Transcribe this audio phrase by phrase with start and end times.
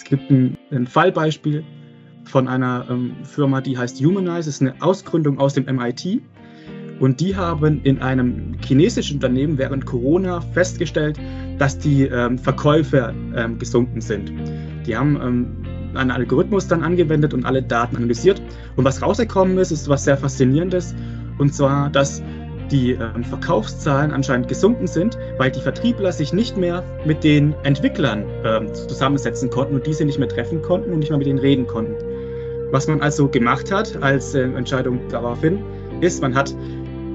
[0.00, 1.62] Es gibt ein, ein Fallbeispiel
[2.24, 6.22] von einer ähm, Firma, die heißt Humanize, ist eine Ausgründung aus dem MIT.
[7.00, 11.20] Und die haben in einem chinesischen Unternehmen während Corona festgestellt,
[11.58, 14.32] dass die ähm, Verkäufe ähm, gesunken sind.
[14.86, 18.40] Die haben ähm, einen Algorithmus dann angewendet und alle Daten analysiert.
[18.76, 20.94] Und was rausgekommen ist, ist was sehr Faszinierendes.
[21.36, 22.22] Und zwar, dass
[22.70, 28.24] die ähm, Verkaufszahlen anscheinend gesunken sind, weil die Vertriebler sich nicht mehr mit den Entwicklern
[28.44, 31.66] ähm, zusammensetzen konnten und diese nicht mehr treffen konnten und nicht mehr mit denen reden
[31.66, 31.94] konnten.
[32.70, 35.58] Was man also gemacht hat als äh, Entscheidung daraufhin,
[36.00, 36.54] ist, man hat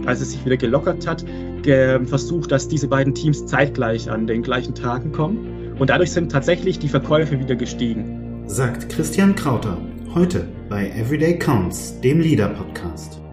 [0.06, 1.26] als es sich wieder gelockert hat,
[1.62, 5.76] ge versucht, dass diese beiden Teams zeitgleich an den gleichen Tagen kommen.
[5.80, 8.44] Und dadurch sind tatsächlich die Verkäufe wieder gestiegen.
[8.48, 9.78] Sagt Christian Krauter,
[10.14, 13.25] heute bei Everyday Counts, dem Leader-Podcast.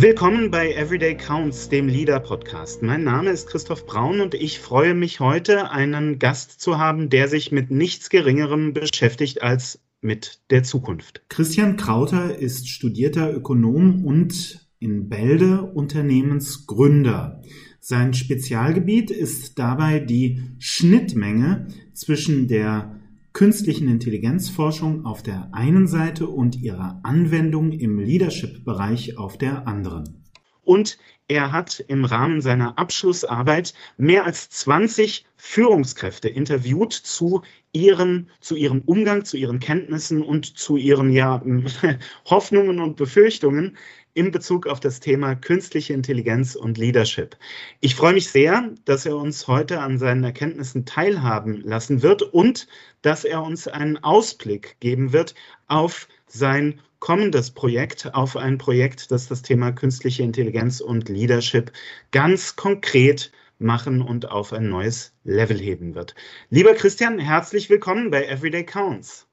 [0.00, 2.84] Willkommen bei Everyday Counts, dem Leader-Podcast.
[2.84, 7.26] Mein Name ist Christoph Braun und ich freue mich heute, einen Gast zu haben, der
[7.26, 11.22] sich mit nichts Geringerem beschäftigt als mit der Zukunft.
[11.28, 17.42] Christian Krauter ist studierter Ökonom und in Bälde Unternehmensgründer.
[17.80, 23.00] Sein Spezialgebiet ist dabei die Schnittmenge zwischen der
[23.32, 30.24] künstlichen Intelligenzforschung auf der einen Seite und ihrer Anwendung im Leadership-Bereich auf der anderen.
[30.64, 30.98] Und
[31.28, 38.82] er hat im Rahmen seiner Abschlussarbeit mehr als 20 Führungskräfte interviewt zu ihren, zu ihrem
[38.82, 41.42] Umgang, zu ihren Kenntnissen und zu ihren ja,
[42.26, 43.76] Hoffnungen und Befürchtungen
[44.14, 47.36] in Bezug auf das Thema künstliche Intelligenz und Leadership.
[47.80, 52.66] Ich freue mich sehr, dass er uns heute an seinen Erkenntnissen teilhaben lassen wird und
[53.02, 55.34] dass er uns einen Ausblick geben wird
[55.66, 61.72] auf sein kommendes Projekt, auf ein Projekt, das das Thema künstliche Intelligenz und Leadership
[62.10, 66.14] ganz konkret machen und auf ein neues Level heben wird.
[66.50, 69.27] Lieber Christian, herzlich willkommen bei Everyday Counts.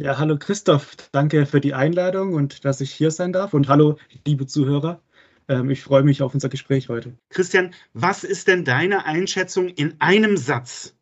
[0.00, 3.52] Ja, hallo Christoph, danke für die Einladung und dass ich hier sein darf.
[3.52, 5.02] Und hallo, liebe Zuhörer.
[5.48, 7.18] Ähm, ich freue mich auf unser Gespräch heute.
[7.30, 10.94] Christian, was ist denn deine Einschätzung in einem Satz?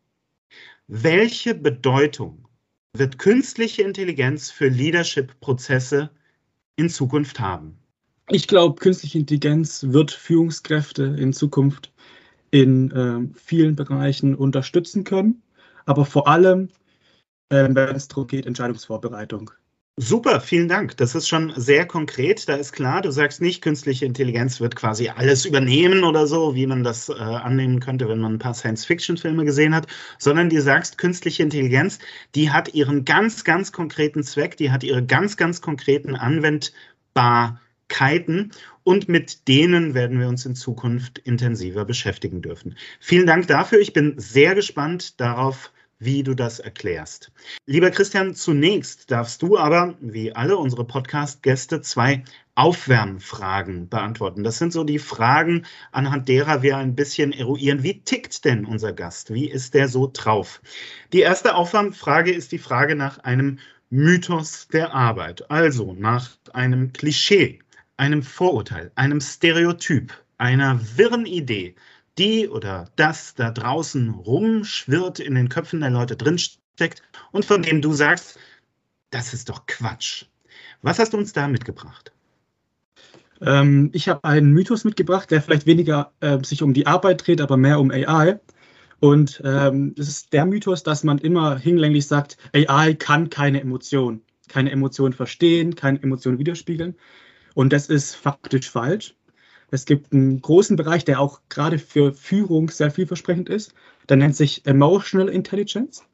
[0.87, 2.49] Welche Bedeutung
[2.95, 6.09] wird künstliche Intelligenz für Leadership-Prozesse
[6.77, 7.77] in Zukunft haben?
[8.31, 11.93] Ich glaube, künstliche Intelligenz wird Führungskräfte in Zukunft
[12.51, 15.43] in äh, vielen Bereichen unterstützen können,
[15.85, 16.71] aber vor allem
[17.51, 19.51] wenn es darum geht, Entscheidungsvorbereitung.
[19.99, 20.95] Super, vielen Dank.
[20.99, 22.47] Das ist schon sehr konkret.
[22.51, 26.67] Da ist klar, du sagst nicht, künstliche Intelligenz wird quasi alles übernehmen oder so, wie
[26.67, 29.87] man das äh, annehmen könnte, wenn man ein paar Science-Fiction-Filme gesehen hat,
[30.19, 31.99] sondern du sagst, künstliche Intelligenz,
[32.35, 38.53] die hat ihren ganz, ganz konkreten Zweck, die hat ihre ganz, ganz konkreten Anwendbarkeiten
[38.83, 42.77] und mit denen werden wir uns in Zukunft intensiver beschäftigen dürfen.
[43.01, 43.81] Vielen Dank dafür.
[43.81, 47.33] Ich bin sehr gespannt darauf, wie du das erklärst.
[47.67, 52.23] Lieber Christian, zunächst darfst du aber, wie alle unsere Podcast-Gäste, zwei
[52.55, 54.43] Aufwärmfragen beantworten.
[54.43, 58.93] Das sind so die Fragen, anhand derer wir ein bisschen eruieren, wie tickt denn unser
[58.93, 59.33] Gast?
[59.33, 60.61] Wie ist der so drauf?
[61.13, 63.59] Die erste Aufwärmfrage ist die Frage nach einem
[63.91, 67.61] Mythos der Arbeit, also nach einem Klischee,
[67.97, 71.77] einem Vorurteil, einem Stereotyp, einer wirren Idee,
[72.19, 77.83] die oder das da draußen rumschwirrt, in den Köpfen der Leute drinsteckt und von dem
[77.83, 78.39] du sagst,
[79.11, 80.25] das ist doch Quatsch.
[80.83, 82.13] Was hast du uns da mitgebracht?
[83.41, 87.41] Ähm, ich habe einen Mythos mitgebracht, der vielleicht weniger äh, sich um die Arbeit dreht,
[87.41, 88.41] aber mehr um AI.
[89.01, 94.23] Und ähm, das ist der Mythos, dass man immer hinlänglich sagt, AI kann keine Emotion,
[94.49, 96.97] keine Emotion verstehen, keine Emotion widerspiegeln.
[97.55, 99.15] Und das ist faktisch falsch.
[99.71, 103.75] Es gibt einen großen Bereich, der auch gerade für Führung sehr vielversprechend ist.
[104.09, 106.05] Der nennt sich Emotional Intelligence.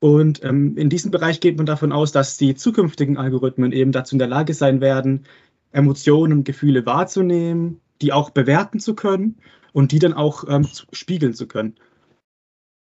[0.00, 4.14] Und ähm, in diesem Bereich geht man davon aus, dass die zukünftigen Algorithmen eben dazu
[4.14, 5.26] in der Lage sein werden,
[5.72, 9.36] Emotionen und Gefühle wahrzunehmen, die auch bewerten zu können
[9.72, 11.74] und die dann auch ähm, spiegeln zu können.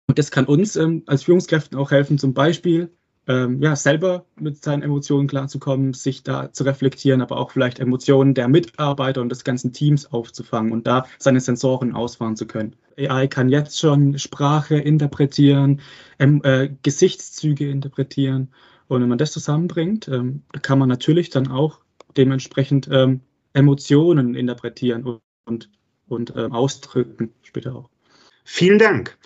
[0.08, 2.90] Und das kann uns ähm, als Führungskräften auch helfen, zum Beispiel
[3.28, 8.34] ähm, ja, selber mit seinen Emotionen klarzukommen, sich da zu reflektieren, aber auch vielleicht Emotionen
[8.34, 12.74] der Mitarbeiter und des ganzen Teams aufzufangen und da seine Sensoren ausfahren zu können.
[12.98, 15.80] AI kann jetzt schon Sprache interpretieren,
[16.18, 18.48] ähm, äh, Gesichtszüge interpretieren.
[18.88, 21.80] Und wenn man das zusammenbringt, ähm, kann man natürlich dann auch
[22.16, 23.20] dementsprechend ähm,
[23.52, 25.70] Emotionen interpretieren und, und,
[26.08, 27.90] und ähm, ausdrücken später auch.
[28.44, 29.18] Vielen Dank.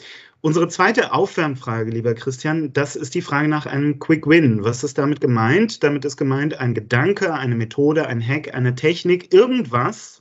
[0.45, 4.65] Unsere zweite Aufwärmfrage, lieber Christian, das ist die Frage nach einem Quick Win.
[4.65, 5.85] Was ist damit gemeint?
[5.85, 10.21] Damit ist gemeint ein Gedanke, eine Methode, ein Hack, eine Technik, irgendwas,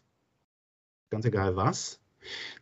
[1.10, 2.00] ganz egal was,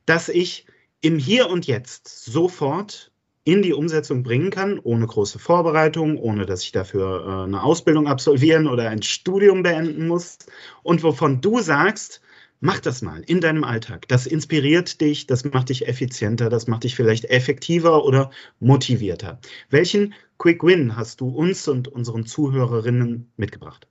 [0.05, 0.67] dass ich
[1.01, 3.11] im Hier und Jetzt sofort
[3.43, 8.07] in die Umsetzung bringen kann, ohne große Vorbereitung, ohne dass ich dafür äh, eine Ausbildung
[8.07, 10.37] absolvieren oder ein Studium beenden muss
[10.81, 12.21] und wovon du sagst,
[12.59, 14.07] mach das mal in deinem Alltag.
[14.07, 19.39] Das inspiriert dich, das macht dich effizienter, das macht dich vielleicht effektiver oder motivierter.
[19.69, 23.87] Welchen Quick Win hast du uns und unseren Zuhörerinnen mitgebracht?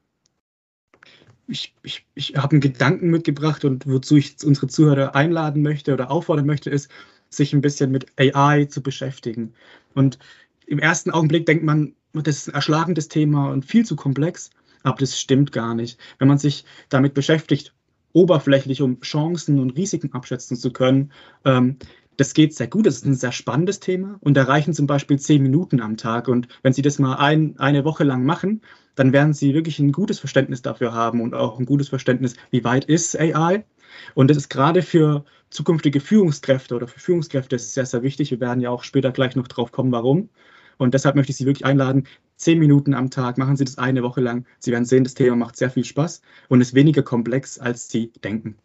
[1.49, 6.11] ich, ich, ich habe einen Gedanken mitgebracht und wozu ich unsere Zuhörer einladen möchte oder
[6.11, 6.91] auffordern möchte, ist,
[7.31, 9.55] sich ein bisschen mit AI zu beschäftigen.
[9.94, 10.19] Und
[10.67, 14.50] im ersten Augenblick denkt man, das ist ein erschlagendes Thema und viel zu komplex,
[14.82, 15.99] aber das stimmt gar nicht.
[16.19, 17.75] Wenn man sich damit beschäftigt,
[18.19, 21.12] oberflächlich, um Chancen und Risiken abschätzen zu können,
[21.44, 21.76] ähm,
[22.17, 22.87] das geht sehr gut.
[22.87, 26.26] Das ist ein sehr spannendes Thema und erreichen zum Beispiel zehn Minuten am Tag.
[26.26, 28.61] Und wenn Sie das mal ein, eine Woche lang machen,
[28.97, 32.65] dann werden Sie wirklich ein gutes Verständnis dafür haben und auch ein gutes Verständnis, wie
[32.65, 33.65] weit ist AI.
[34.15, 38.32] Und das ist gerade für zukünftige Führungskräfte oder für Führungskräfte sehr, sehr wichtig.
[38.32, 40.29] Wir werden ja auch später gleich noch drauf kommen, warum.
[40.79, 42.05] Und deshalb möchte ich Sie wirklich einladen,
[42.37, 44.47] zehn Minuten am Tag, machen Sie das eine Woche lang.
[44.59, 48.13] Sie werden sehen, das Thema macht sehr viel Spaß und ist weniger komplex, als Sie
[48.25, 48.57] denken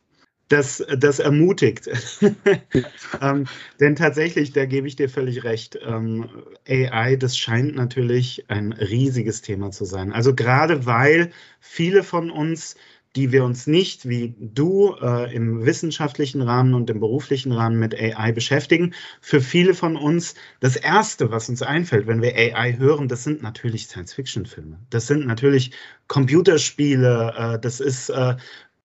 [0.54, 1.90] das, das ermutigt.
[3.22, 3.46] ähm,
[3.80, 6.30] denn tatsächlich, da gebe ich dir völlig recht, ähm,
[6.68, 10.12] AI, das scheint natürlich ein riesiges Thema zu sein.
[10.12, 12.76] Also gerade weil viele von uns,
[13.16, 17.94] die wir uns nicht wie du äh, im wissenschaftlichen Rahmen und im beruflichen Rahmen mit
[17.94, 23.08] AI beschäftigen, für viele von uns das Erste, was uns einfällt, wenn wir AI hören,
[23.08, 24.80] das sind natürlich Science-Fiction-Filme.
[24.90, 25.72] Das sind natürlich
[26.08, 28.36] Computerspiele, äh, das ist äh,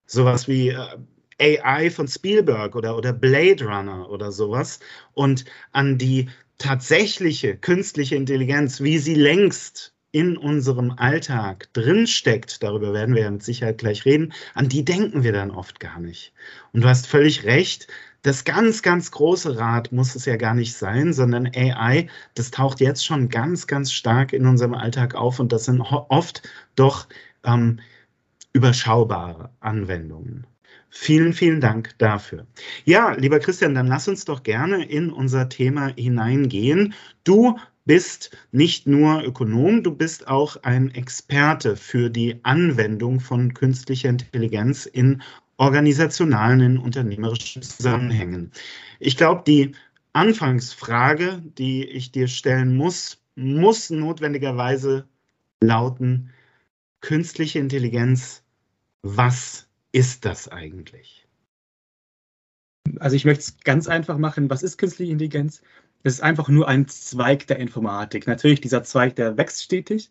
[0.07, 4.81] sowas wie äh, AI von Spielberg oder, oder Blade Runner oder sowas
[5.15, 6.29] und an die
[6.59, 13.43] tatsächliche künstliche Intelligenz, wie sie längst in unserem Alltag drinsteckt, darüber werden wir ja mit
[13.43, 16.32] Sicherheit gleich reden, an die denken wir dann oft gar nicht.
[16.72, 17.88] Und du hast völlig recht,
[18.22, 22.81] das ganz, ganz große Rad muss es ja gar nicht sein, sondern AI, das taucht
[22.81, 26.43] jetzt schon ganz, ganz stark in unserem Alltag auf und das sind oft
[26.75, 27.06] doch
[27.44, 27.78] ähm,
[28.52, 30.46] überschaubare Anwendungen.
[30.90, 32.46] Vielen, vielen Dank dafür.
[32.84, 36.94] Ja, lieber Christian, dann lass uns doch gerne in unser Thema hineingehen.
[37.25, 37.58] Du
[37.88, 44.85] bist nicht nur Ökonom, du bist auch ein Experte für die Anwendung von künstlicher Intelligenz
[44.85, 45.23] in
[45.56, 48.52] organisationalen, in unternehmerischen Zusammenhängen.
[49.00, 49.73] Ich glaube, die
[50.12, 55.08] Anfangsfrage, die ich dir stellen muss, muss notwendigerweise
[55.62, 56.31] lauten,
[57.00, 58.43] künstliche Intelligenz,
[59.00, 61.26] was ist das eigentlich?
[63.00, 64.50] Also ich möchte es ganz einfach machen.
[64.50, 65.62] Was ist künstliche Intelligenz?
[66.03, 68.27] Es ist einfach nur ein Zweig der Informatik.
[68.27, 70.11] Natürlich, dieser Zweig, der wächst stetig.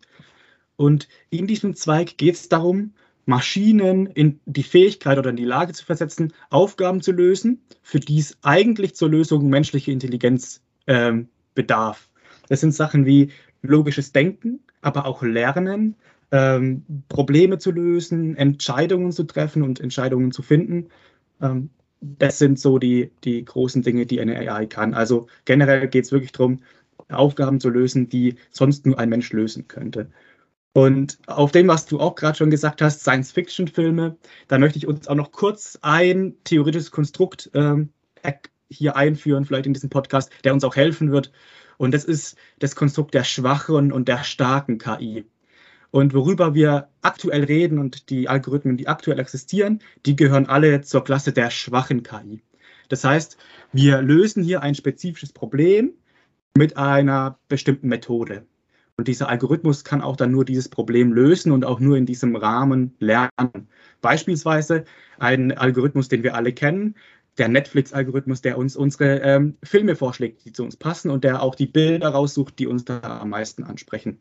[0.76, 2.92] Und in diesem Zweig geht es darum,
[3.26, 8.18] Maschinen in die Fähigkeit oder in die Lage zu versetzen, Aufgaben zu lösen, für die
[8.18, 12.08] es eigentlich zur Lösung menschliche Intelligenz ähm, bedarf.
[12.48, 13.30] Das sind Sachen wie
[13.60, 15.96] logisches Denken, aber auch Lernen,
[16.30, 20.88] ähm, Probleme zu lösen, Entscheidungen zu treffen und Entscheidungen zu finden.
[21.42, 24.94] Ähm, das sind so die, die großen Dinge, die eine AI kann.
[24.94, 26.60] Also generell geht es wirklich darum,
[27.08, 30.10] Aufgaben zu lösen, die sonst nur ein Mensch lösen könnte.
[30.74, 34.16] Und auf dem, was du auch gerade schon gesagt hast, Science-Fiction-Filme,
[34.48, 37.88] da möchte ich uns auch noch kurz ein theoretisches Konstrukt ähm,
[38.68, 41.32] hier einführen, vielleicht in diesem Podcast, der uns auch helfen wird.
[41.78, 45.24] Und das ist das Konstrukt der schwachen und der starken KI.
[45.90, 51.02] Und worüber wir aktuell reden und die Algorithmen, die aktuell existieren, die gehören alle zur
[51.02, 52.42] Klasse der schwachen KI.
[52.88, 53.38] Das heißt,
[53.72, 55.92] wir lösen hier ein spezifisches Problem
[56.56, 58.46] mit einer bestimmten Methode.
[58.96, 62.34] Und dieser Algorithmus kann auch dann nur dieses Problem lösen und auch nur in diesem
[62.34, 63.68] Rahmen lernen.
[64.00, 64.84] Beispielsweise
[65.18, 66.96] ein Algorithmus, den wir alle kennen,
[67.38, 71.54] der Netflix-Algorithmus, der uns unsere ähm, Filme vorschlägt, die zu uns passen und der auch
[71.54, 74.18] die Bilder raussucht, die uns da am meisten ansprechen.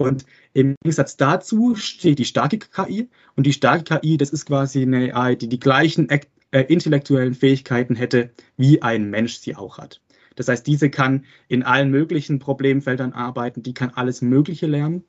[0.00, 3.10] Und im Gegensatz dazu steht die starke KI.
[3.36, 7.96] Und die starke KI, das ist quasi eine AI, die die gleichen äh, intellektuellen Fähigkeiten
[7.96, 10.00] hätte, wie ein Mensch sie auch hat.
[10.36, 15.04] Das heißt, diese kann in allen möglichen Problemfeldern arbeiten, die kann alles Mögliche lernen.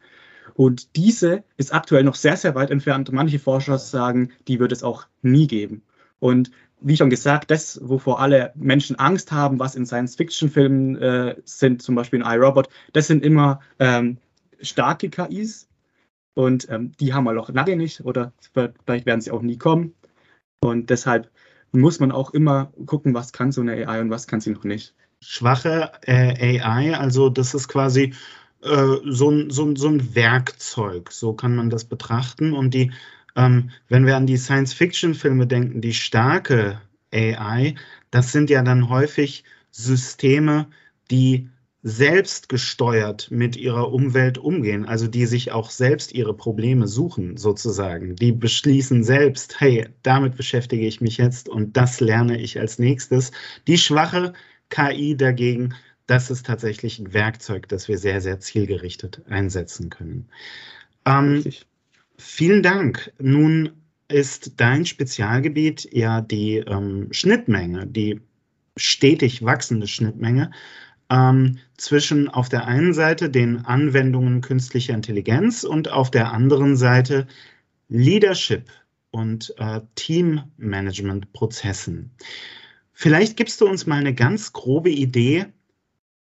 [0.55, 3.13] Und diese ist aktuell noch sehr, sehr weit entfernt.
[3.13, 5.83] Manche Forscher sagen, die wird es auch nie geben.
[6.19, 11.81] Und wie schon gesagt, das, wovor alle Menschen Angst haben, was in Science-Fiction-Filmen äh, sind,
[11.81, 14.17] zum Beispiel in iRobot, das sind immer ähm,
[14.61, 15.67] starke KIs
[16.33, 18.33] und ähm, die haben wir noch lange nicht oder
[18.85, 19.93] vielleicht werden sie auch nie kommen.
[20.63, 21.29] Und deshalb
[21.71, 24.63] muss man auch immer gucken, was kann so eine AI und was kann sie noch
[24.63, 24.93] nicht.
[25.21, 28.13] Schwache äh, AI, also das ist quasi
[28.63, 32.53] äh, so, ein, so, so ein Werkzeug, so kann man das betrachten.
[32.53, 32.91] Und die,
[33.35, 36.81] ähm, wenn wir an die Science-Fiction-Filme denken, die starke
[37.13, 37.75] AI,
[38.09, 40.67] das sind ja dann häufig Systeme,
[41.09, 41.49] die
[41.83, 48.15] selbstgesteuert mit ihrer Umwelt umgehen, also die sich auch selbst ihre Probleme suchen, sozusagen.
[48.15, 53.31] Die beschließen selbst, hey, damit beschäftige ich mich jetzt und das lerne ich als nächstes.
[53.67, 54.33] Die schwache
[54.69, 55.73] KI dagegen,
[56.05, 60.29] das ist tatsächlich ein Werkzeug, das wir sehr, sehr zielgerichtet einsetzen können.
[61.05, 61.43] Ähm,
[62.17, 63.11] vielen Dank.
[63.17, 63.71] Nun
[64.07, 68.21] ist dein Spezialgebiet ja die ähm, Schnittmenge, die
[68.77, 70.51] stetig wachsende Schnittmenge
[71.11, 77.27] ähm, zwischen auf der einen Seite den Anwendungen künstlicher Intelligenz und auf der anderen Seite
[77.89, 78.71] Leadership
[79.11, 82.11] und äh, Teammanagement-Prozessen.
[82.93, 85.47] Vielleicht gibst du uns mal eine ganz grobe Idee,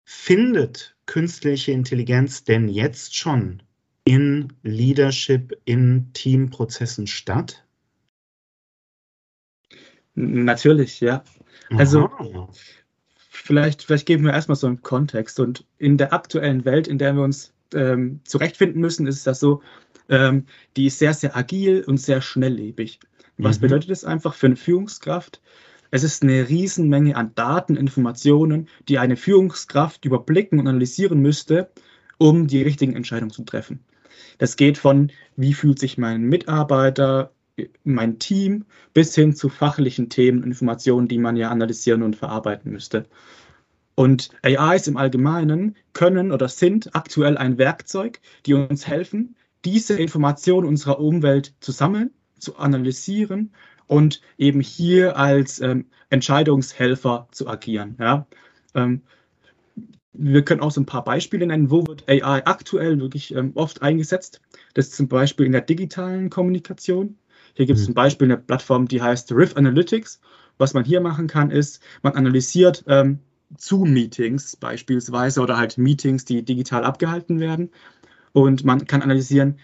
[0.03, 3.61] findet künstliche Intelligenz denn jetzt schon
[4.03, 7.63] in Leadership, in Teamprozessen statt?
[10.15, 11.23] Natürlich, ja.
[11.69, 12.49] Also Aha
[13.41, 15.39] vielleicht, vielleicht geben wir erstmal so einen Kontext.
[15.39, 19.61] Und in der aktuellen Welt, in der wir uns ähm, zurechtfinden müssen, ist das so,
[20.09, 20.45] ähm,
[20.75, 22.99] die ist sehr, sehr agil und sehr schnelllebig.
[23.37, 23.61] Was mhm.
[23.61, 25.41] bedeutet das einfach für eine Führungskraft?
[25.89, 31.69] Es ist eine Riesenmenge an Daten, Informationen, die eine Führungskraft überblicken und analysieren müsste,
[32.17, 33.83] um die richtigen Entscheidungen zu treffen.
[34.37, 37.31] Das geht von, wie fühlt sich mein Mitarbeiter,
[37.83, 43.05] mein Team, bis hin zu fachlichen Themen, Informationen, die man ja analysieren und verarbeiten müsste.
[43.95, 50.67] Und AIs im Allgemeinen können oder sind aktuell ein Werkzeug, die uns helfen, diese Informationen
[50.67, 53.51] unserer Umwelt zu sammeln, zu analysieren
[53.87, 57.95] und eben hier als ähm, Entscheidungshelfer zu agieren.
[57.99, 58.25] Ja?
[58.73, 59.01] Ähm,
[60.13, 63.81] wir können auch so ein paar Beispiele nennen, wo wird AI aktuell wirklich ähm, oft
[63.81, 64.41] eingesetzt.
[64.73, 67.17] Das ist zum Beispiel in der digitalen Kommunikation.
[67.53, 67.87] Hier gibt es mhm.
[67.87, 70.21] zum Beispiel eine Plattform, die heißt Riff Analytics.
[70.57, 73.19] Was man hier machen kann, ist, man analysiert ähm,
[73.57, 77.71] Zoom-Meetings beispielsweise oder halt Meetings, die digital abgehalten werden.
[78.33, 79.57] Und man kann analysieren,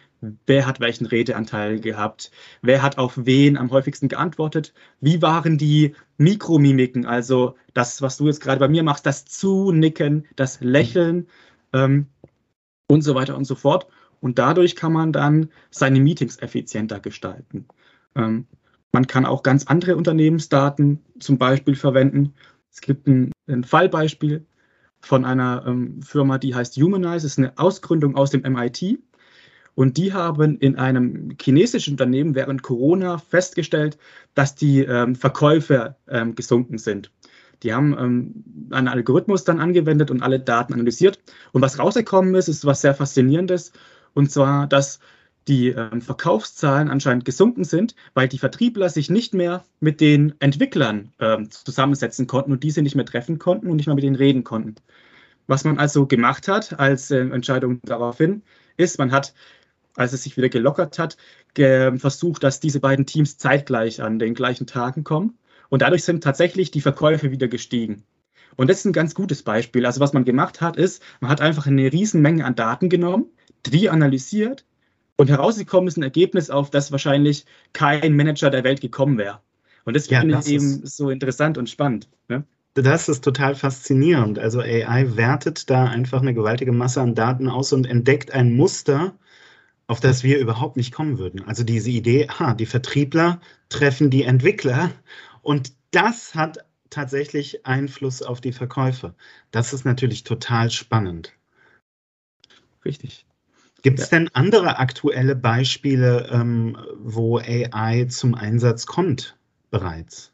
[0.45, 5.95] wer hat welchen Redeanteil gehabt, wer hat auf wen am häufigsten geantwortet, wie waren die
[6.17, 11.27] Mikromimiken, also das, was du jetzt gerade bei mir machst, das Zunicken, das Lächeln
[11.73, 12.07] ähm,
[12.87, 13.87] und so weiter und so fort.
[14.19, 17.67] Und dadurch kann man dann seine Meetings effizienter gestalten.
[18.15, 18.47] Ähm,
[18.91, 22.33] man kann auch ganz andere Unternehmensdaten zum Beispiel verwenden.
[22.71, 24.45] Es gibt ein, ein Fallbeispiel
[25.01, 28.99] von einer ähm, Firma, die heißt Humanize, das ist eine Ausgründung aus dem MIT.
[29.75, 33.99] Und die haben in einem chinesischen Unternehmen während Corona festgestellt,
[34.33, 37.11] dass die ähm, Verkäufe ähm, gesunken sind.
[37.63, 41.19] Die haben ähm, einen Algorithmus dann angewendet und alle Daten analysiert.
[41.51, 43.71] Und was rausgekommen ist, ist was sehr Faszinierendes.
[44.17, 44.97] Und zwar, dass
[45.47, 51.13] die ähm, Verkaufszahlen anscheinend gesunken sind, weil die Vertriebler sich nicht mehr mit den Entwicklern
[51.19, 54.43] ähm, zusammensetzen konnten und diese nicht mehr treffen konnten und nicht mehr mit denen reden
[54.43, 54.73] konnten.
[55.45, 58.41] Was man also gemacht hat als äh, Entscheidung daraufhin,
[58.75, 59.35] ist, man hat,
[59.95, 61.15] als es sich wieder gelockert hat,
[61.53, 65.37] ge versucht, dass diese beiden Teams zeitgleich an den gleichen Tagen kommen.
[65.69, 68.03] Und dadurch sind tatsächlich die Verkäufe wieder gestiegen.
[68.55, 69.85] Und das ist ein ganz gutes Beispiel.
[69.85, 73.27] Also was man gemacht hat, ist, man hat einfach eine Riesenmenge an Daten genommen,
[73.69, 74.65] die analysiert
[75.17, 79.41] und herausgekommen ist ein Ergebnis, auf das wahrscheinlich kein Manager der Welt gekommen wäre.
[79.85, 82.09] Und das ja, finde ich eben so interessant und spannend.
[82.27, 82.43] Ne?
[82.75, 84.37] Das ist total faszinierend.
[84.37, 89.17] Also AI wertet da einfach eine gewaltige Masse an Daten aus und entdeckt ein Muster,
[89.87, 91.43] auf das wir überhaupt nicht kommen würden.
[91.45, 94.91] Also diese Idee, ha, die Vertriebler treffen die Entwickler
[95.41, 96.59] und das hat
[96.89, 99.15] tatsächlich Einfluss auf die Verkäufe.
[99.51, 101.33] Das ist natürlich total spannend.
[102.85, 103.26] Richtig.
[103.83, 109.37] Gibt es denn andere aktuelle Beispiele, ähm, wo AI zum Einsatz kommt
[109.69, 110.31] bereits?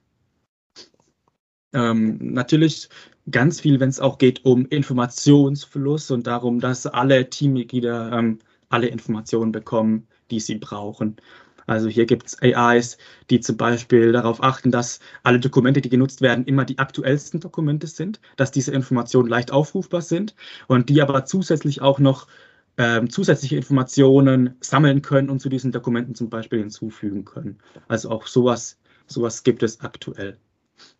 [1.74, 2.90] Ähm, natürlich
[3.30, 8.88] ganz viel, wenn es auch geht um Informationsfluss und darum, dass alle Teammitglieder ähm, alle
[8.88, 11.18] Informationen bekommen, die sie brauchen.
[11.66, 12.98] Also hier gibt es AIs,
[13.30, 17.88] die zum Beispiel darauf achten, dass alle Dokumente, die genutzt werden, immer die aktuellsten Dokumente
[17.88, 20.36] sind, dass diese Informationen leicht aufrufbar sind
[20.68, 22.28] und die aber zusätzlich auch noch
[22.78, 27.60] ähm, zusätzliche Informationen sammeln können und zu diesen Dokumenten zum Beispiel hinzufügen können.
[27.88, 30.38] Also auch sowas, sowas gibt es aktuell.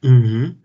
[0.02, 0.58] Mhm.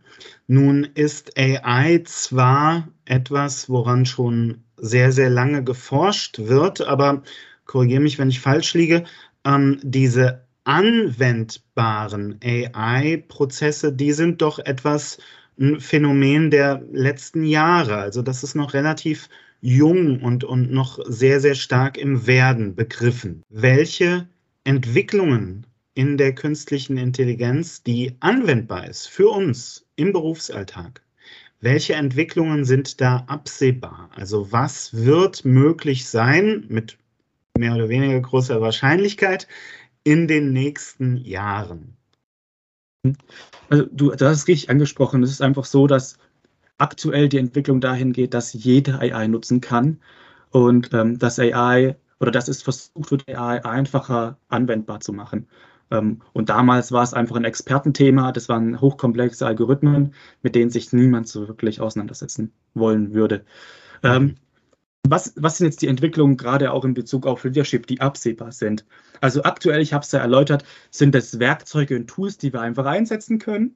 [0.47, 7.23] Nun ist AI zwar etwas, woran schon sehr, sehr lange geforscht wird, aber
[7.65, 9.05] korrigiere mich, wenn ich falsch liege,
[9.45, 15.19] ähm, diese anwendbaren AI-Prozesse, die sind doch etwas
[15.59, 17.97] ein Phänomen der letzten Jahre.
[17.97, 19.29] Also das ist noch relativ
[19.61, 23.43] jung und, und noch sehr, sehr stark im Werden begriffen.
[23.49, 24.29] Welche
[24.65, 31.03] Entwicklungen in der künstlichen Intelligenz, die anwendbar ist für uns im Berufsalltag,
[31.61, 34.11] Welche Entwicklungen sind da absehbar?
[34.15, 36.99] Also was wird möglich sein mit
[37.59, 39.49] mehr oder weniger großer Wahrscheinlichkeit
[40.05, 41.97] in den nächsten Jahren?
[43.69, 45.23] Also du, du hast es richtig angesprochen.
[45.25, 46.19] Es ist einfach so, dass
[46.79, 50.01] aktuell die Entwicklung dahin geht, dass jeder AI nutzen kann
[50.51, 55.47] und ähm, dass AI oder dass es versucht wird, AI einfacher anwendbar zu machen.
[55.91, 60.93] Ähm, und damals war es einfach ein Expertenthema, das waren hochkomplexe Algorithmen, mit denen sich
[60.93, 63.45] niemand so wirklich auseinandersetzen wollen würde.
[64.03, 64.37] Ähm,
[65.07, 68.85] was, was sind jetzt die Entwicklungen gerade auch in Bezug auf Leadership, die absehbar sind?
[69.21, 72.85] Also aktuell, ich habe es ja erläutert, sind es Werkzeuge und Tools, die wir einfach
[72.87, 73.75] einsetzen können,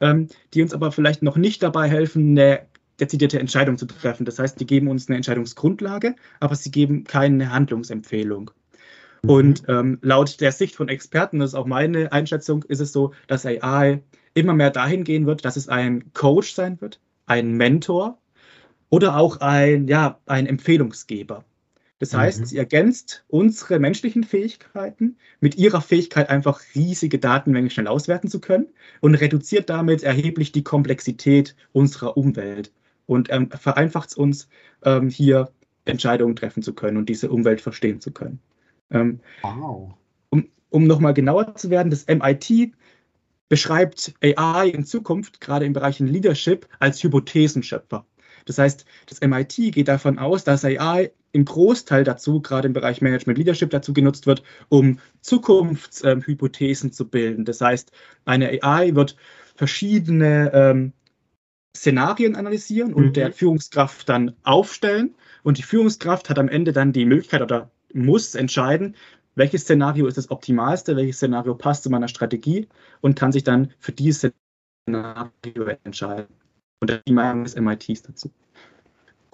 [0.00, 2.66] ähm, die uns aber vielleicht noch nicht dabei helfen, eine
[3.00, 4.24] dezidierte Entscheidung zu treffen.
[4.24, 8.50] Das heißt, die geben uns eine Entscheidungsgrundlage, aber sie geben keine Handlungsempfehlung.
[9.22, 9.30] Mhm.
[9.30, 13.12] Und ähm, laut der Sicht von Experten, das ist auch meine Einschätzung, ist es so,
[13.26, 14.02] dass AI
[14.34, 18.18] immer mehr dahin gehen wird, dass es ein Coach sein wird, ein Mentor
[18.88, 21.44] oder auch ein, ja, ein Empfehlungsgeber.
[22.00, 22.44] Das heißt, mhm.
[22.46, 28.68] sie ergänzt unsere menschlichen Fähigkeiten mit ihrer Fähigkeit, einfach riesige Datenmengen schnell auswerten zu können
[29.00, 32.72] und reduziert damit erheblich die Komplexität unserer Umwelt
[33.04, 34.48] und ähm, vereinfacht es uns,
[34.82, 35.50] ähm, hier
[35.84, 38.40] Entscheidungen treffen zu können und diese Umwelt verstehen zu können.
[38.90, 39.92] Ähm, wow.
[40.30, 42.72] Um, um nochmal genauer zu werden, das MIT
[43.50, 48.06] beschreibt AI in Zukunft, gerade im Bereich Leadership, als Hypothesenschöpfer.
[48.46, 53.00] Das heißt, das MIT geht davon aus, dass AI im Großteil dazu, gerade im Bereich
[53.00, 57.44] Management Leadership, dazu genutzt wird, um Zukunftshypothesen zu bilden.
[57.44, 57.92] Das heißt,
[58.24, 59.16] eine AI wird
[59.54, 60.92] verschiedene ähm,
[61.76, 63.12] Szenarien analysieren und mhm.
[63.12, 65.14] der Führungskraft dann aufstellen.
[65.42, 68.96] Und die Führungskraft hat am Ende dann die Möglichkeit oder muss entscheiden,
[69.34, 72.68] welches Szenario ist das optimalste, welches Szenario passt zu meiner Strategie
[73.00, 74.32] und kann sich dann für dieses
[74.82, 76.34] Szenario entscheiden.
[76.80, 78.30] Und die Meinung des MITs dazu.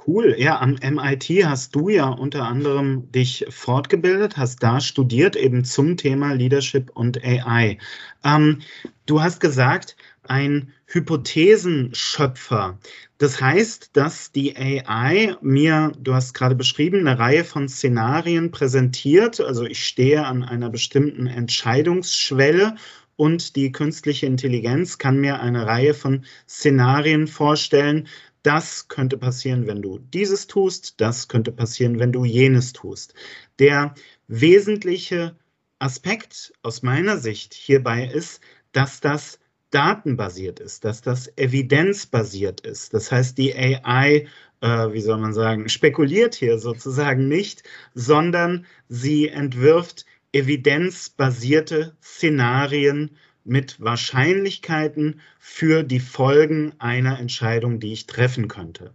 [0.07, 0.37] Cool.
[0.39, 5.97] Ja, am MIT hast du ja unter anderem dich fortgebildet, hast da studiert eben zum
[5.97, 7.79] Thema Leadership und AI.
[8.23, 8.61] Ähm,
[9.07, 12.79] du hast gesagt, ein Hypothesenschöpfer.
[13.19, 19.41] Das heißt, dass die AI mir, du hast gerade beschrieben, eine Reihe von Szenarien präsentiert.
[19.41, 22.77] Also ich stehe an einer bestimmten Entscheidungsschwelle
[23.17, 28.07] und die künstliche Intelligenz kann mir eine Reihe von Szenarien vorstellen.
[28.47, 33.13] Das könnte passieren, wenn du dieses tust, das könnte passieren, wenn du jenes tust.
[33.59, 33.97] Der
[34.29, 35.37] wesentliche
[35.81, 42.95] Aspekt aus meiner Sicht hierbei ist, dass das datenbasiert ist, dass das evidenzbasiert ist.
[42.95, 44.29] Das heißt, die AI,
[44.61, 53.81] äh, wie soll man sagen, spekuliert hier sozusagen nicht, sondern sie entwirft evidenzbasierte Szenarien mit
[53.81, 58.95] Wahrscheinlichkeiten für die Folgen einer Entscheidung, die ich treffen könnte.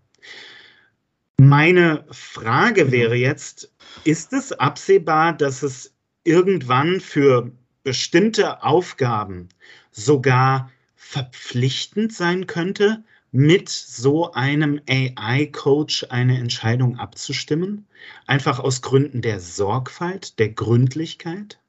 [1.37, 2.91] Meine Frage mhm.
[2.91, 7.51] wäre jetzt, ist es absehbar, dass es irgendwann für
[7.83, 9.49] bestimmte Aufgaben
[9.89, 17.87] sogar verpflichtend sein könnte, mit so einem AI-Coach eine Entscheidung abzustimmen?
[18.27, 21.59] Einfach aus Gründen der Sorgfalt, der Gründlichkeit?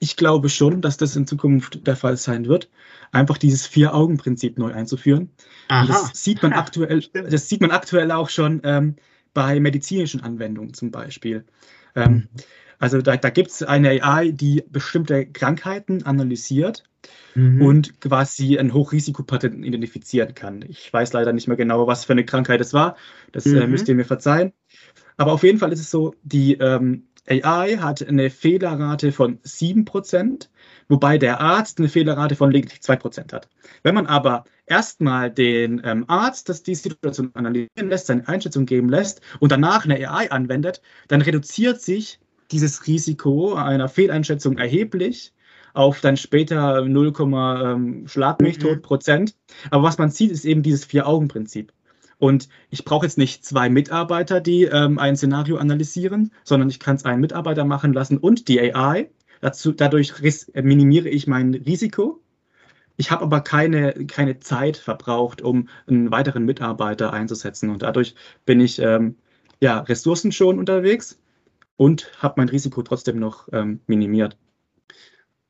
[0.00, 2.70] Ich glaube schon, dass das in Zukunft der Fall sein wird.
[3.10, 5.30] Einfach dieses Vier-Augen-Prinzip neu einzuführen.
[5.68, 8.96] Das sieht man aktuell, das sieht man aktuell auch schon ähm,
[9.34, 11.44] bei medizinischen Anwendungen zum Beispiel.
[11.94, 12.28] Ähm, mhm.
[12.78, 16.84] Also da, da gibt es eine AI, die bestimmte Krankheiten analysiert
[17.34, 17.60] mhm.
[17.60, 20.64] und quasi ein Hochrisikopatient identifizieren kann.
[20.68, 22.96] Ich weiß leider nicht mehr genau, was für eine Krankheit es war.
[23.32, 23.62] Das äh, mhm.
[23.62, 24.52] äh, müsst ihr mir verzeihen.
[25.16, 30.48] Aber auf jeden Fall ist es so, die ähm, AI hat eine Fehlerrate von 7%,
[30.88, 33.48] wobei der Arzt eine Fehlerrate von lediglich 2% hat.
[33.82, 38.88] Wenn man aber erstmal den ähm, Arzt das die Situation analysieren lässt, seine Einschätzung geben
[38.88, 45.32] lässt und danach eine AI anwendet, dann reduziert sich dieses Risiko einer Fehleinschätzung erheblich
[45.74, 48.82] auf dann später 0, ähm, Schlag mich tot mhm.
[48.82, 49.34] Prozent.
[49.70, 51.72] Aber was man sieht, ist eben dieses Vier-Augen-Prinzip.
[52.18, 56.96] Und ich brauche jetzt nicht zwei Mitarbeiter, die ähm, ein Szenario analysieren, sondern ich kann
[56.96, 59.10] es einen Mitarbeiter machen lassen und die AI.
[59.40, 60.14] Dazu, dadurch
[60.54, 62.20] minimiere ich mein Risiko.
[62.96, 67.70] Ich habe aber keine, keine Zeit verbraucht, um einen weiteren Mitarbeiter einzusetzen.
[67.70, 69.14] Und dadurch bin ich ähm,
[69.60, 71.20] ja, Ressourcen schon unterwegs
[71.76, 74.36] und habe mein Risiko trotzdem noch ähm, minimiert.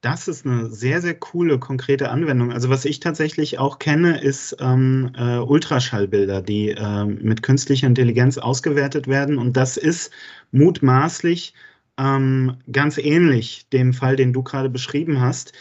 [0.00, 2.52] Das ist eine sehr, sehr coole, konkrete Anwendung.
[2.52, 8.38] Also was ich tatsächlich auch kenne, ist ähm, äh, Ultraschallbilder, die äh, mit künstlicher Intelligenz
[8.38, 9.38] ausgewertet werden.
[9.38, 10.12] Und das ist
[10.52, 11.52] mutmaßlich
[11.98, 15.52] ähm, ganz ähnlich dem Fall, den du gerade beschrieben hast.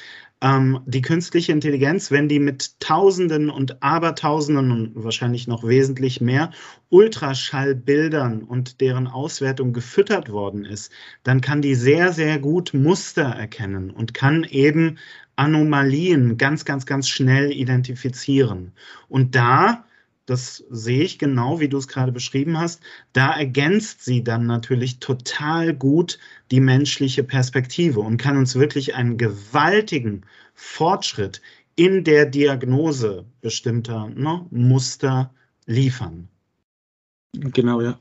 [0.41, 6.51] Ähm, die künstliche Intelligenz, wenn die mit Tausenden und Abertausenden und wahrscheinlich noch wesentlich mehr
[6.89, 10.91] Ultraschallbildern und deren Auswertung gefüttert worden ist,
[11.23, 14.99] dann kann die sehr, sehr gut Muster erkennen und kann eben
[15.35, 18.73] Anomalien ganz, ganz, ganz schnell identifizieren.
[19.07, 19.85] Und da
[20.27, 22.81] das sehe ich genau, wie du es gerade beschrieben hast.
[23.13, 26.19] Da ergänzt sie dann natürlich total gut
[26.51, 31.41] die menschliche Perspektive und kann uns wirklich einen gewaltigen Fortschritt
[31.75, 35.33] in der Diagnose bestimmter ne, Muster
[35.65, 36.27] liefern.
[37.33, 37.97] Genau, ja.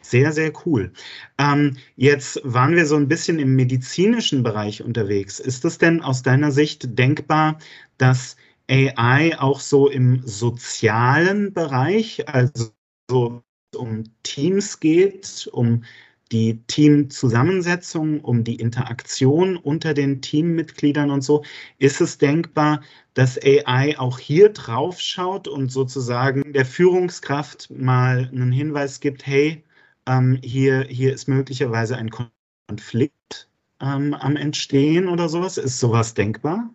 [0.00, 0.92] Sehr, sehr cool.
[1.38, 5.40] Ähm, jetzt waren wir so ein bisschen im medizinischen Bereich unterwegs.
[5.40, 7.58] Ist es denn aus deiner Sicht denkbar,
[7.96, 8.36] dass
[8.70, 12.70] AI auch so im sozialen Bereich, also
[13.10, 13.42] so
[13.76, 15.84] um Teams geht, um
[16.32, 21.44] die Teamzusammensetzung, um die Interaktion unter den Teammitgliedern und so,
[21.78, 22.82] ist es denkbar,
[23.14, 29.62] dass AI auch hier drauf schaut und sozusagen der Führungskraft mal einen Hinweis gibt, hey,
[30.06, 33.48] ähm, hier, hier ist möglicherweise ein Konflikt
[33.80, 35.58] ähm, am Entstehen oder sowas.
[35.58, 36.70] Ist sowas denkbar?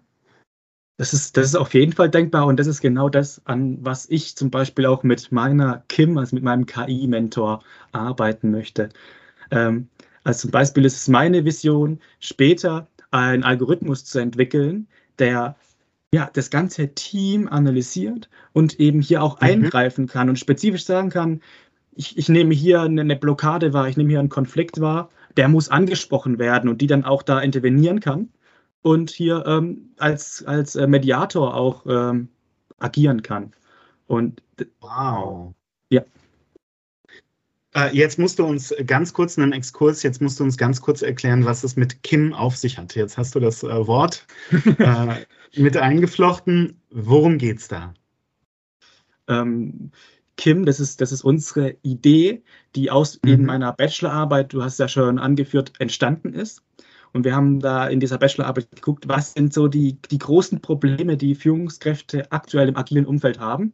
[0.99, 4.05] Das ist, das ist auf jeden Fall denkbar und das ist genau das, an was
[4.09, 8.89] ich zum Beispiel auch mit meiner Kim, also mit meinem KI-Mentor, arbeiten möchte.
[9.49, 9.88] Ähm,
[10.25, 15.55] also zum Beispiel ist es meine Vision, später einen Algorithmus zu entwickeln, der
[16.13, 19.47] ja, das ganze Team analysiert und eben hier auch mhm.
[19.47, 21.39] eingreifen kann und spezifisch sagen kann,
[21.95, 25.47] ich, ich nehme hier eine, eine Blockade wahr, ich nehme hier einen Konflikt wahr, der
[25.47, 28.27] muss angesprochen werden und die dann auch da intervenieren kann
[28.81, 32.29] und hier ähm, als, als äh, Mediator auch ähm,
[32.79, 33.53] agieren kann.
[34.07, 34.41] Und
[34.79, 35.53] wow.
[35.89, 36.03] Ja.
[37.75, 41.01] Äh, jetzt musst du uns ganz kurz einen Exkurs, jetzt musst du uns ganz kurz
[41.01, 42.95] erklären, was es mit Kim auf sich hat.
[42.95, 44.25] Jetzt hast du das äh, Wort
[44.79, 46.81] äh, mit eingeflochten.
[46.89, 47.93] Worum geht's da?
[49.27, 49.91] Ähm,
[50.37, 52.43] Kim, das ist, das ist unsere Idee,
[52.75, 53.29] die aus mhm.
[53.29, 56.63] eben meiner Bachelorarbeit, du hast ja schon angeführt, entstanden ist.
[57.13, 61.17] Und wir haben da in dieser Bachelorarbeit geguckt, was sind so die, die großen Probleme,
[61.17, 63.74] die Führungskräfte aktuell im agilen Umfeld haben.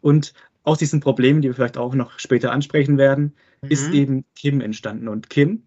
[0.00, 3.70] Und aus diesen Problemen, die wir vielleicht auch noch später ansprechen werden, mhm.
[3.70, 5.08] ist eben Kim entstanden.
[5.08, 5.62] Und Kim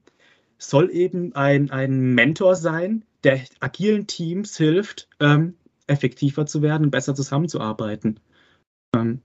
[0.58, 5.54] soll eben ein, ein Mentor sein, der agilen Teams hilft, ähm,
[5.86, 8.20] effektiver zu werden, besser zusammenzuarbeiten.
[8.96, 9.22] Ähm,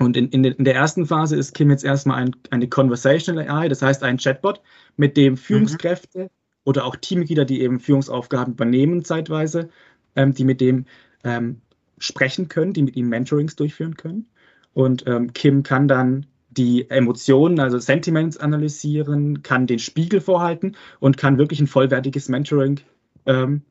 [0.00, 3.68] und in, in, in, der ersten Phase ist Kim jetzt erstmal ein, eine Conversational AI,
[3.68, 4.62] das heißt ein Chatbot,
[4.96, 5.38] mit dem mhm.
[5.38, 6.30] Führungskräfte mhm
[6.68, 9.70] oder auch Teammitglieder, die eben Führungsaufgaben übernehmen zeitweise,
[10.16, 10.84] ähm, die mit dem
[11.24, 11.62] ähm,
[11.96, 14.26] sprechen können, die mit ihm Mentorings durchführen können.
[14.74, 21.16] Und ähm, Kim kann dann die Emotionen, also Sentiments analysieren, kann den Spiegel vorhalten und
[21.16, 22.80] kann wirklich ein vollwertiges Mentoring
[23.24, 23.62] ähm,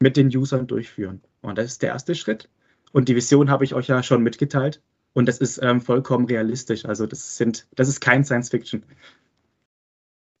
[0.00, 1.20] mit den Usern durchführen.
[1.42, 2.48] Und das ist der erste Schritt.
[2.92, 4.80] Und die Vision habe ich euch ja schon mitgeteilt.
[5.12, 6.86] Und das ist ähm, vollkommen realistisch.
[6.86, 8.82] Also das sind, das ist kein Science Fiction.